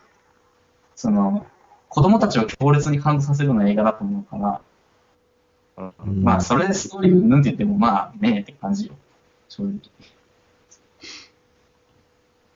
[0.96, 1.46] その、
[1.88, 4.60] 子供たちを強烈に感動させるような映画だと思うか
[5.76, 8.94] ら、うんまあ、それでストーリーうんぬんって言っても、まあ、ねえって感じよ。
[9.50, 9.80] 正直。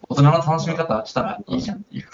[0.08, 2.04] 大人の楽しみ方したらいいじゃんっていう。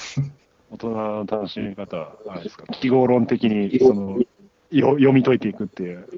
[0.71, 4.19] 大人の楽しみ方は、あれですか、記号論的に、その、
[4.71, 6.09] よ読み解いていくっていう。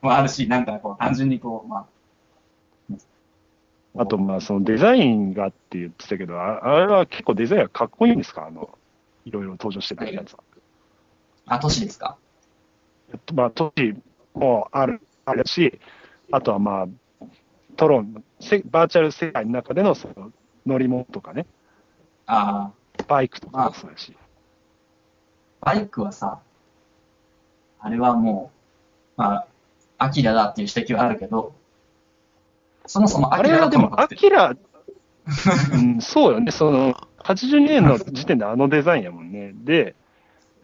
[0.00, 1.86] もあるし、なんかこう、単純にこう、ま
[3.96, 4.00] あ。
[4.02, 8.46] あと、まあ、そのデザインがって言ってたけど、ああれは結構デザインがかっこいいんですか？
[8.46, 8.70] あの、
[9.26, 10.38] いろいろ登場してたやつは。
[11.46, 12.16] あ、都市ですか？
[13.34, 13.94] まあ、都市
[14.34, 15.80] もある、あるし、
[16.30, 16.86] あとはまあ、
[17.76, 20.32] トロン、せバーチャル世界の中でのその
[20.66, 21.46] 乗り物とかね、
[22.26, 24.16] ああ、バイクとかもそうだし。
[25.60, 26.40] バイクはさ、
[27.80, 28.50] あれはも
[29.16, 29.46] う、まあ、
[29.98, 31.54] アキラだっていう指摘はあるけど、
[32.86, 34.54] そもそもあれはでも、アキラ、
[35.72, 39.52] うん、そうよね、その、82年の時点であのデザインやもんね。
[39.54, 39.94] で、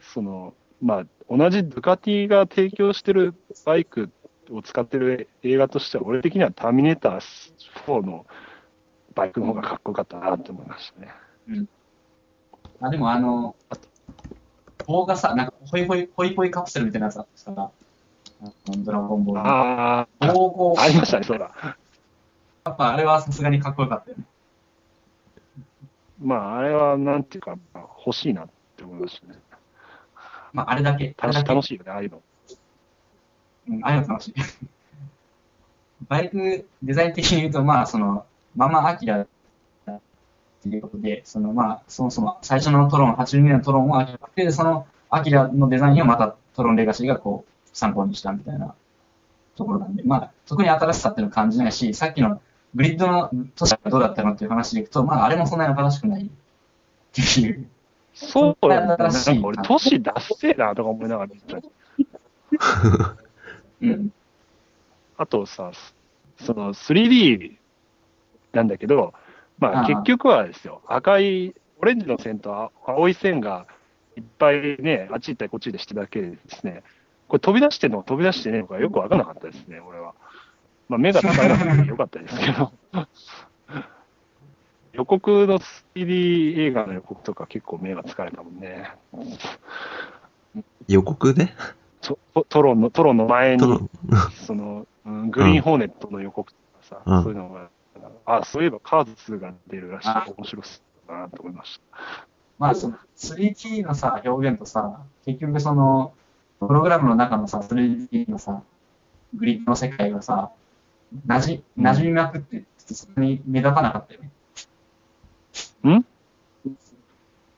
[0.01, 4.11] その、まあ、同じドゥカティが提供してるバイク
[4.51, 7.21] を使ってる映画としては、俺的にはターミネーター
[7.87, 8.27] 4の
[9.15, 11.13] バイクの方がかっこよかったなって思いましたね。
[12.81, 13.57] あ、でもあの、
[14.87, 17.71] 棒がさ、なんか、ホイホイ、ホイホイカプセルみたいなやつあってさ、
[18.79, 19.49] ドラゴンボールの。
[19.49, 21.53] ああ、棒を、ありましたね、そうだ。
[22.65, 24.25] やっぱあれはさすがにかっこよかったよね。
[26.21, 29.39] まあ、あれはなんていうか、まあ欲しいなって思いましたね。
[30.53, 31.15] まあ、あれだけ。
[31.19, 32.23] あれ楽しだけ楽しいよね、ああいうの。
[33.69, 34.35] うん、ああいうの楽しい。
[36.09, 39.27] バイクデザイン的に言うと、まあ、その、ママアキラっ
[40.63, 48.75] ていうことで、その、まあ、そもそも最初のトロン、82年のトロンをアキラで、そのアキラのデザインをまたトロンレガシーがこう、参考にしたみたいな
[49.57, 52.41] ところなんで、まあ、特に新しさっていうのを感じないし、さっきの
[52.75, 56.29] グリッドの都市はどうだったのっていう話でいくと、まあ、あれもそんなに新しくないっ
[57.13, 57.69] ていう。
[58.15, 58.87] そうよね。
[58.87, 61.61] なんか新しい俺、都市出せえなとか思いながら見てた
[63.93, 64.13] うん。
[65.17, 65.73] あとさ、
[66.39, 67.57] その 3D
[68.53, 69.15] なんだけど、
[69.59, 73.67] まあ結局はですよ、赤い、オレンジの線と青い線が
[74.17, 76.83] いっぱいね、あっち行ったりこっちでしてるだけでですね、
[77.29, 80.15] これ飛び出してんのか飛び出してねえのかよくわからなかったですね、俺は。
[80.89, 82.73] まあ目が高いなくてよかったですけど。
[84.93, 88.93] 予告の 3D 映画の予告とか結構目が疲れたもんね。
[90.87, 91.53] 予告で？
[92.05, 93.89] トトトロンの、トロンの前に
[94.47, 97.23] その、うんグリーンホーネットの予告とかさ、うん。
[97.23, 97.69] そういうのが、
[98.27, 100.09] あ、そういえばカーズ2が出るらしい。
[100.09, 100.27] あ。
[100.37, 102.01] 面白そうだなと思いました。
[102.59, 106.13] まあ、その 3D のさ、表現とさ、結局その、
[106.61, 108.63] プログラムの中のさ、3D のさ、
[109.35, 110.51] グリッドの世界がさ、
[111.27, 114.31] なじ、馴染みまくって、そこに目立たなかったよね。
[115.97, 116.05] ん？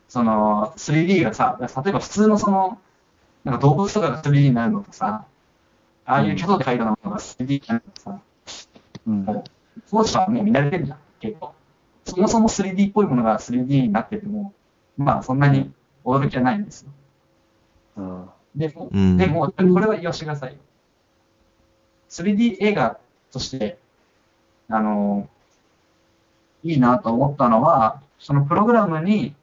[0.09, 2.79] その、3D がさ、例えば普通のその、
[3.47, 5.25] なんか動物とかが 3D になるのとさ、
[6.05, 8.21] ああいうキャドで描いたものが 3D になるのとさ、
[9.07, 9.45] うん。
[9.89, 11.55] 当時はもう見慣れてるじゃん、結構。
[12.05, 14.53] そもそも 3D っぽいものが 3D になってても、
[14.97, 15.73] まあそんなに
[16.05, 16.91] 驚きはないんですよ。
[17.99, 18.29] うん。
[18.57, 20.59] でも、うんでも、これは言わせてくださいよ。
[22.11, 22.99] 3D 映画
[23.31, 23.79] として、
[24.69, 25.29] あの、
[26.65, 29.37] いいなと思ったのは、そのプログラムに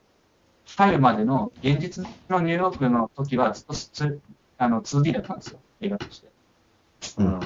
[0.66, 4.22] 入るまでの現実のニューヨークの時はずっとつ
[4.58, 6.28] あの 2D だったんですよ、映画として。
[7.18, 7.40] うん。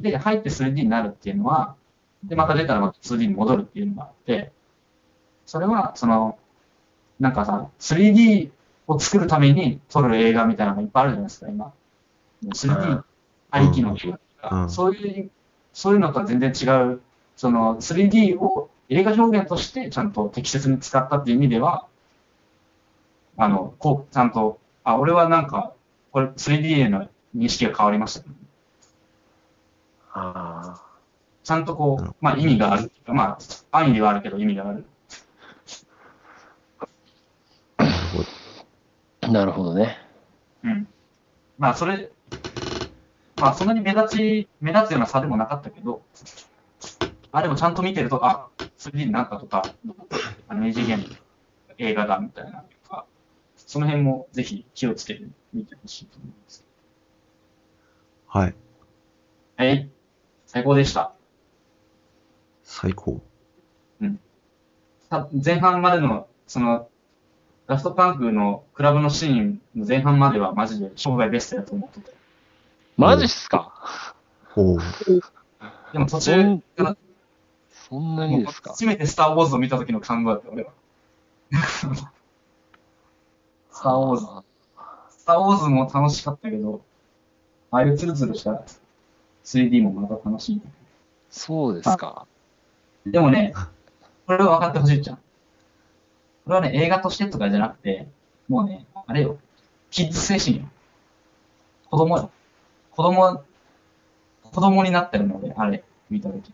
[0.00, 1.74] で、入って 3D になるっていうのは、
[2.24, 4.52] で、また出たらまた 2D に戻るっていうのがあって、
[5.46, 6.38] それは、その、
[7.18, 8.50] なんかさ、3D
[8.86, 11.72] を作るために撮る映画みたいなのがいっぱいあるじゃないですか、今。
[12.44, 13.04] 3D
[13.50, 15.30] ありきの映画とか、うんそういう、
[15.72, 17.00] そういうのとは全然違う、
[17.36, 21.86] その 3D を映画表現としてちゃんと適切に使ったっていう意味では、
[23.42, 25.72] あの、こう、ちゃんと、あ、俺はなんか、
[26.12, 28.36] これ 3D への認識が変わりました、ね。
[30.12, 30.80] あ
[31.42, 33.38] ちゃんとこう、まあ意味があるまあ
[33.72, 34.84] 安易ではあるけど意味がある。
[39.22, 39.28] あ。
[39.28, 39.98] なるほどね。
[40.62, 40.86] うん。
[41.58, 42.12] まあそれ、
[43.40, 46.02] まあそんなに目立ち、目立つような差でもなかったけど、
[47.32, 49.64] あ、でもちゃんと見てると、あ、3D になったとか、
[50.46, 51.06] あの二次元の
[51.78, 52.64] 映画だみたいな
[53.72, 56.62] その辺もぜひ気をつけて見てほしいと思います。
[58.28, 58.54] はい。
[59.56, 59.88] はい。
[60.44, 61.14] 最高でした。
[62.62, 63.22] 最高。
[65.08, 66.90] さ前半までの、その、
[67.66, 72.12] ラストパンクのクラブのシーンの前半まではマジで生涯ベストだと思ってて。
[72.98, 74.14] マジっすか？
[74.54, 74.78] おう。
[75.94, 76.96] でも途そ中んから、
[77.88, 78.72] そんなにですか？
[78.72, 80.72] 初めてスター・ウォーズを見た時の感動だった、俺は。
[83.72, 84.26] スター・ウォーズ。
[85.10, 86.82] スター・ウォーズも楽しかったけど、
[87.70, 88.62] ああいうツルツルした
[89.44, 90.62] 3D もまた楽しい。
[91.30, 92.26] そうですか。
[93.06, 93.54] でもね、
[94.26, 95.16] これは分かってほしいじゃん。
[95.16, 95.22] こ
[96.48, 98.06] れはね、映画としてとかじゃなくて、
[98.48, 99.38] もうね、あれよ、
[99.90, 100.68] キッズ精神よ。
[101.90, 102.30] 子供よ。
[102.90, 103.42] 子供、
[104.42, 106.52] 子供になってるので、あれ、見た時。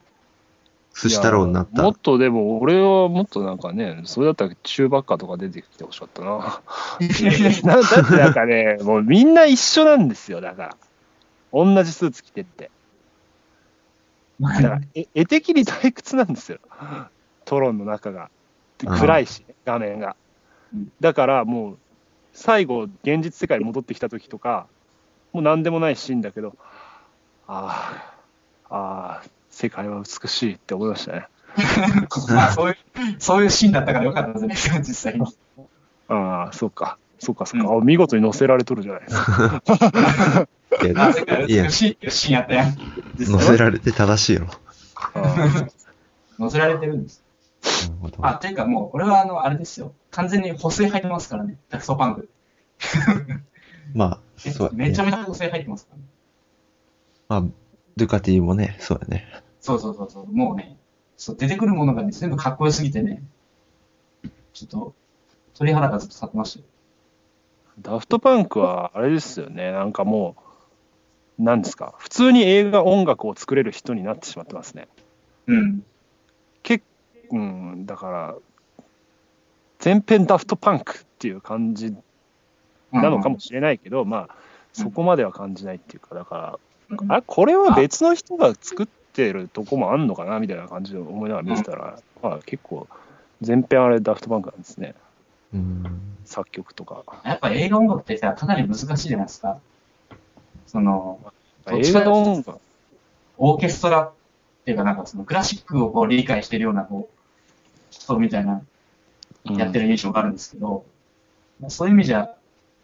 [1.01, 1.95] 寿司太郎になったもっ。
[1.97, 6.61] とでも、俺はもっとなんかね、それだったらチューバッカーとか出てきてほしかったな。
[7.63, 10.77] な だってなんかね、もうみんな一緒なんですよ、だから。
[11.53, 12.71] 同じスーツ着てって。
[14.41, 16.59] だから、え絵的に退屈なんですよ。
[17.45, 18.31] トロンの中が。
[18.85, 20.17] 暗いし、画面が
[20.73, 20.93] うん。
[21.01, 21.79] だからもう、
[22.33, 24.67] 最後、現実世界に戻ってきた時とか、
[25.33, 26.57] もう何でもないシーンだけど、
[27.47, 27.93] あ
[28.69, 31.27] あ、ああっ世界は美しいって思いましたね。
[32.31, 32.77] まあ、そういう、
[33.18, 35.27] そういうシーンだったからよかったですね、実際に。
[36.07, 36.97] ああ、そうか。
[37.18, 37.68] そうか、そうか。
[37.68, 39.62] あ見事に載せられとるじゃないですか。
[40.87, 42.77] いあ、や世界いや美しいシーンやったやん。
[43.18, 44.47] 乗せられて正しいよ。
[46.38, 47.25] 乗せられてるんです。
[47.88, 48.27] なるほど。
[48.29, 49.92] あ、ていうかもう、俺はあの、あれですよ。
[50.12, 52.29] 完全に補正入ってますからね、ダフトパンク。
[53.92, 55.11] まあ、そうめちゃね。
[55.11, 56.05] めちゃ補正入ってますからね。
[57.29, 57.42] まあ、
[57.97, 59.27] ドゥカティもね、そうだね。
[59.61, 60.33] そうそうそうそう。
[60.33, 60.77] もうね、
[61.16, 63.23] そう出てくるものがね、全部かっこよすぎてね、
[64.53, 64.94] ちょっと、
[65.55, 66.64] 鳥肌がずっと立ってましたよ。
[67.81, 69.71] ダフトパンクは、あれですよね。
[69.73, 70.37] なんかも
[71.38, 71.94] う、なんですか？
[71.99, 74.88] 普通に映画音楽を作れる人になってしまってますね。
[75.47, 75.85] うん。
[76.62, 76.85] 結
[77.31, 78.37] うん、だから、
[79.79, 81.94] 全編ダフトパンクっていう感じ
[82.90, 84.35] なのかもしれないけど、まあ、
[84.73, 86.59] そこまでは感じないっていうか、だか
[86.99, 88.87] ら、あこれは別の人が作っ
[89.19, 92.87] てるとこもあんのかなみたいな感じで思いながら見てたら、まあ、結構、
[93.41, 94.95] 全編あれダフトパンクなんですね。
[95.53, 96.01] うん。
[96.25, 97.03] 作曲とか。
[97.25, 99.59] やっぱ映画音楽ってさ、かなり難しいじゃないですか。
[100.67, 101.19] その、
[101.67, 102.61] 映画の音楽、
[103.39, 104.13] オーケストラっ
[104.65, 107.17] ていうか、なんかそのクラシックをこう理解してるような、こう、
[107.91, 108.63] 人みたいな、
[109.45, 110.85] やってる印象があるんですけど、
[111.59, 112.35] まあそういう意味じゃ、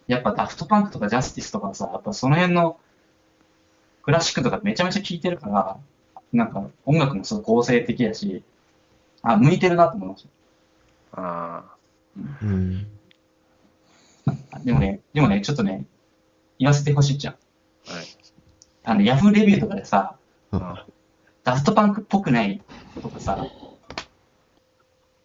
[0.09, 2.79] やっぱダフトパンクとかジャスティスとかさ、やっぱその辺の
[4.03, 5.79] クラシックとかめちゃめちゃ聴いてるから、
[6.37, 8.43] なんか音楽もすごい構成的やし、
[9.23, 10.27] あ、向いてるなと思いまし
[11.13, 11.65] あ
[12.43, 12.87] うん。
[14.51, 14.59] た。
[14.61, 15.85] でもね、でもね、ちょっとね、
[16.59, 17.35] 言わせてほしいじゃん。
[17.89, 18.05] あ、はい。
[18.85, 20.17] あの、ヤフーレビューとかでさ、
[20.51, 20.87] あ
[21.45, 22.61] ダフトパンクっぽくない
[23.01, 23.47] とかさ、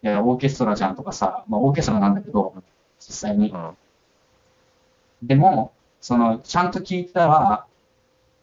[0.02, 2.54] いや、オーケストラじゃんとかさ、まあオーケストラなんだけど、
[3.00, 3.50] 実際に。
[3.54, 3.72] あ
[5.22, 7.66] でも、その、ちゃんと聞いたら、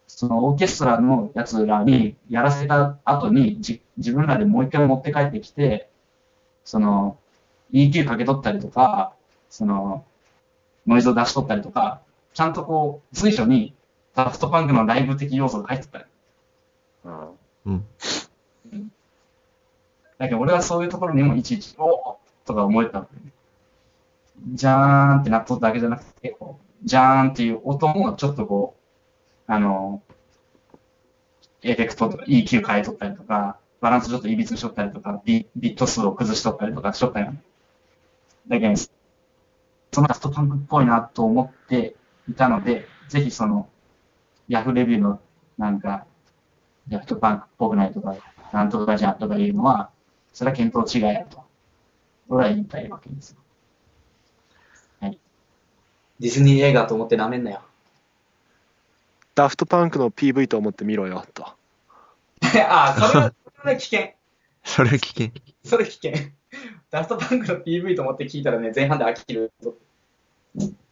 [0.08, 5.88] そのオーケストラのやつらにやらせた後にじ自分らでもう一回持って帰ってきて、
[6.64, 7.18] その、
[7.72, 9.12] EQ かけ取ったりとか、
[9.50, 10.04] その、
[10.86, 12.00] ノイズを出し取ったりとか、
[12.32, 13.74] ちゃんとこう、随所に
[14.14, 16.04] ダフトパンクのライブ的要素が入ってたり。
[17.04, 17.28] あ
[17.66, 17.84] うん。
[20.18, 22.16] だけど俺はそういうところにもいちいち、おー
[22.46, 23.32] とか思えたのね。
[24.54, 26.36] じゃーんってなっとっただけじゃなくて、
[26.84, 28.77] じゃーんっていう音もちょっとこう、
[29.48, 30.02] あの、
[31.62, 37.42] エフェクトとか EQ 変えとったりとか、バランスちょっといびつしとったりとか、ビビット数を崩しとったりとかしとったよね。
[38.46, 41.96] だけど、そのダフトパンクっぽいなと思って
[42.28, 43.68] いたので、ぜひその、
[44.48, 45.18] ヤフーレビューの
[45.56, 46.06] なんか、
[46.88, 48.16] ダフトパンクっぽくないとか、
[48.52, 49.90] なんとかじゃんとかいうのは、
[50.34, 51.42] それは見当違いやと。
[52.28, 53.38] 俺は言いたいわけですよ。
[55.00, 55.18] はい。
[56.20, 57.62] ディズニー映画と思って舐めんなよ。
[59.38, 61.46] ダフトパンクの PV と思って見ろよと。
[61.46, 61.54] あ
[62.98, 64.10] あ、それは、それは危険。
[64.64, 65.30] それは危険。
[65.64, 66.12] それ危険。
[66.90, 69.76] ダフトパンクの PV と思って聞いたらね、前半で飽きると。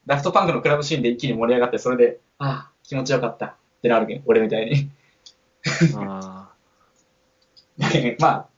[0.07, 4.91] ダフトパンクのクラブシーンで一気に盛り上がって、それで、ああ、気持ちよかったってなるけん、俺みたいに。
[5.97, 6.49] あ
[7.79, 8.49] だけどまあ、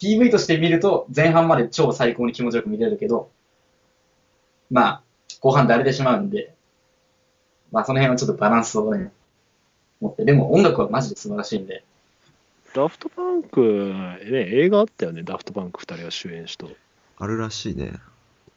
[0.00, 3.30] PV として見ると、前半まで超最高に気持ちよく見れるけど、
[4.70, 5.02] まあ、
[5.40, 6.54] 後半だれてしまうんで、
[7.70, 9.10] まあ、その辺はちょっとバランスをね、
[10.00, 11.84] 持って、でも音楽はマジで素晴らしいんで、
[12.74, 16.70] ダフトパンク、ね、映画あったよね、ダフトパンク2人が主演しと。
[17.18, 17.94] あるらしいね。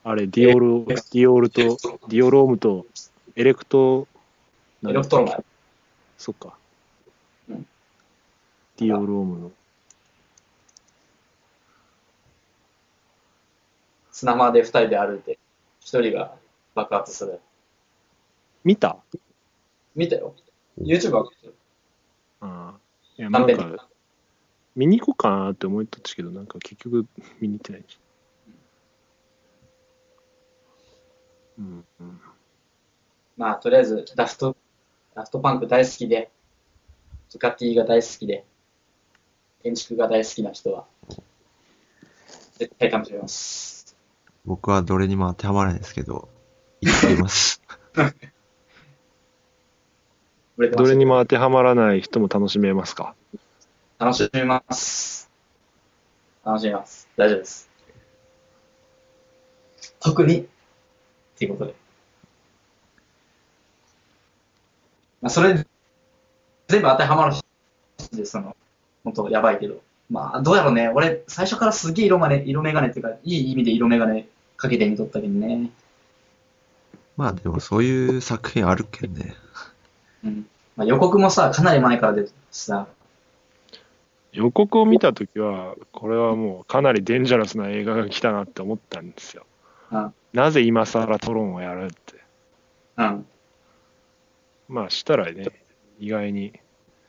[0.04, 1.62] あれ、ディオール、ディオールと、
[2.08, 2.86] ディオロームと、
[3.36, 4.08] エレクト、
[4.88, 5.44] エレクトロマン。
[6.18, 6.54] そっか。
[7.50, 7.66] うん
[8.78, 9.52] ディオロームの。
[14.12, 15.38] 砂浜で二人で歩いて、
[15.80, 16.36] 一人が
[16.74, 17.40] 爆発する。
[18.64, 18.98] 見た？
[19.96, 20.36] 見たよ。
[20.80, 21.30] YouTube は
[22.42, 22.80] ああ。
[23.18, 23.88] いや、なんか、
[24.76, 27.06] 見に行こうかなって思ったんですけど、なんか結局
[27.40, 27.86] 見に行ってない。
[31.60, 32.22] うん、うん。
[33.38, 34.56] まあ、とりあえず、ダフト、
[35.14, 36.32] ダフトパンク大好きで、
[37.30, 38.46] ズカティが大好きで、
[39.64, 40.86] 建築が大好きな人は、
[42.58, 43.98] 絶対楽しめます。
[44.46, 46.30] 僕はどれにも当てはまらないですけど、
[46.82, 47.62] 言ってみます。
[50.58, 53.16] 売れてますどれにも当てはまらない人も楽しめますか？
[54.00, 55.30] 楽しめます。
[56.44, 57.08] 楽しめます。
[57.16, 57.70] 大丈夫です。
[60.00, 60.46] 特に、っ
[61.38, 61.76] ていうことで。
[65.22, 65.54] まあ、それ、
[66.68, 67.36] 全部当てはまる
[68.00, 68.56] 人で、その、
[69.04, 69.82] 本当やばいけど。
[70.10, 70.90] まあ、どうやろうね。
[70.90, 74.28] 俺、最初からすげえ色まね、色眼鏡っていうか、いい意味で色眼鏡
[74.58, 75.70] かけてみとったけどね。
[77.18, 79.36] まあでもそういう作品あるけんね。
[80.24, 80.48] うん。
[80.76, 82.88] まあ、予告もさ、かなり前から出ててさ、
[84.34, 89.46] 予告を見たときは、これはもうかなりデンジャラスな映画が来たなって思ったんですよ。
[89.92, 90.14] うん。
[90.34, 92.24] なぜ今更トロンをやるって。
[92.98, 93.26] うん。
[94.70, 95.48] まあしたらね、
[96.00, 96.54] 意外に、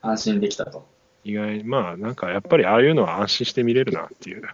[0.01, 0.85] 安心できたと。
[1.23, 4.43] 意外に、まあなんかやっぱりああいうのは安心して見れるなっていう。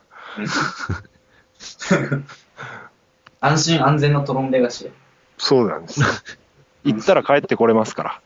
[3.40, 4.90] 安心安全のトロンレガシー。
[5.38, 6.06] そうなんですよ。
[6.84, 8.22] 行ったら帰ってこれますから。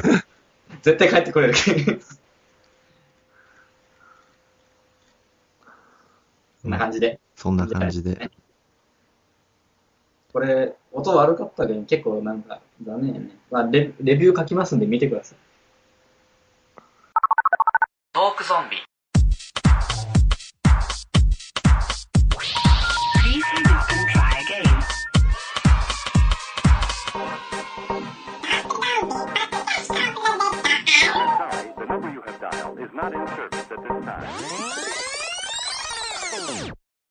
[0.82, 1.54] 絶対帰ってこれる。
[6.62, 7.20] こんな感じで。
[7.34, 8.30] そんな感じで。
[10.32, 13.38] これ、音悪かったけど、結構なんか残念やね。
[13.50, 15.38] まあレ、レビュー書きますんで見てください。
[18.12, 18.85] トークゾンビ。
[33.10, 34.55] Not in service at this time.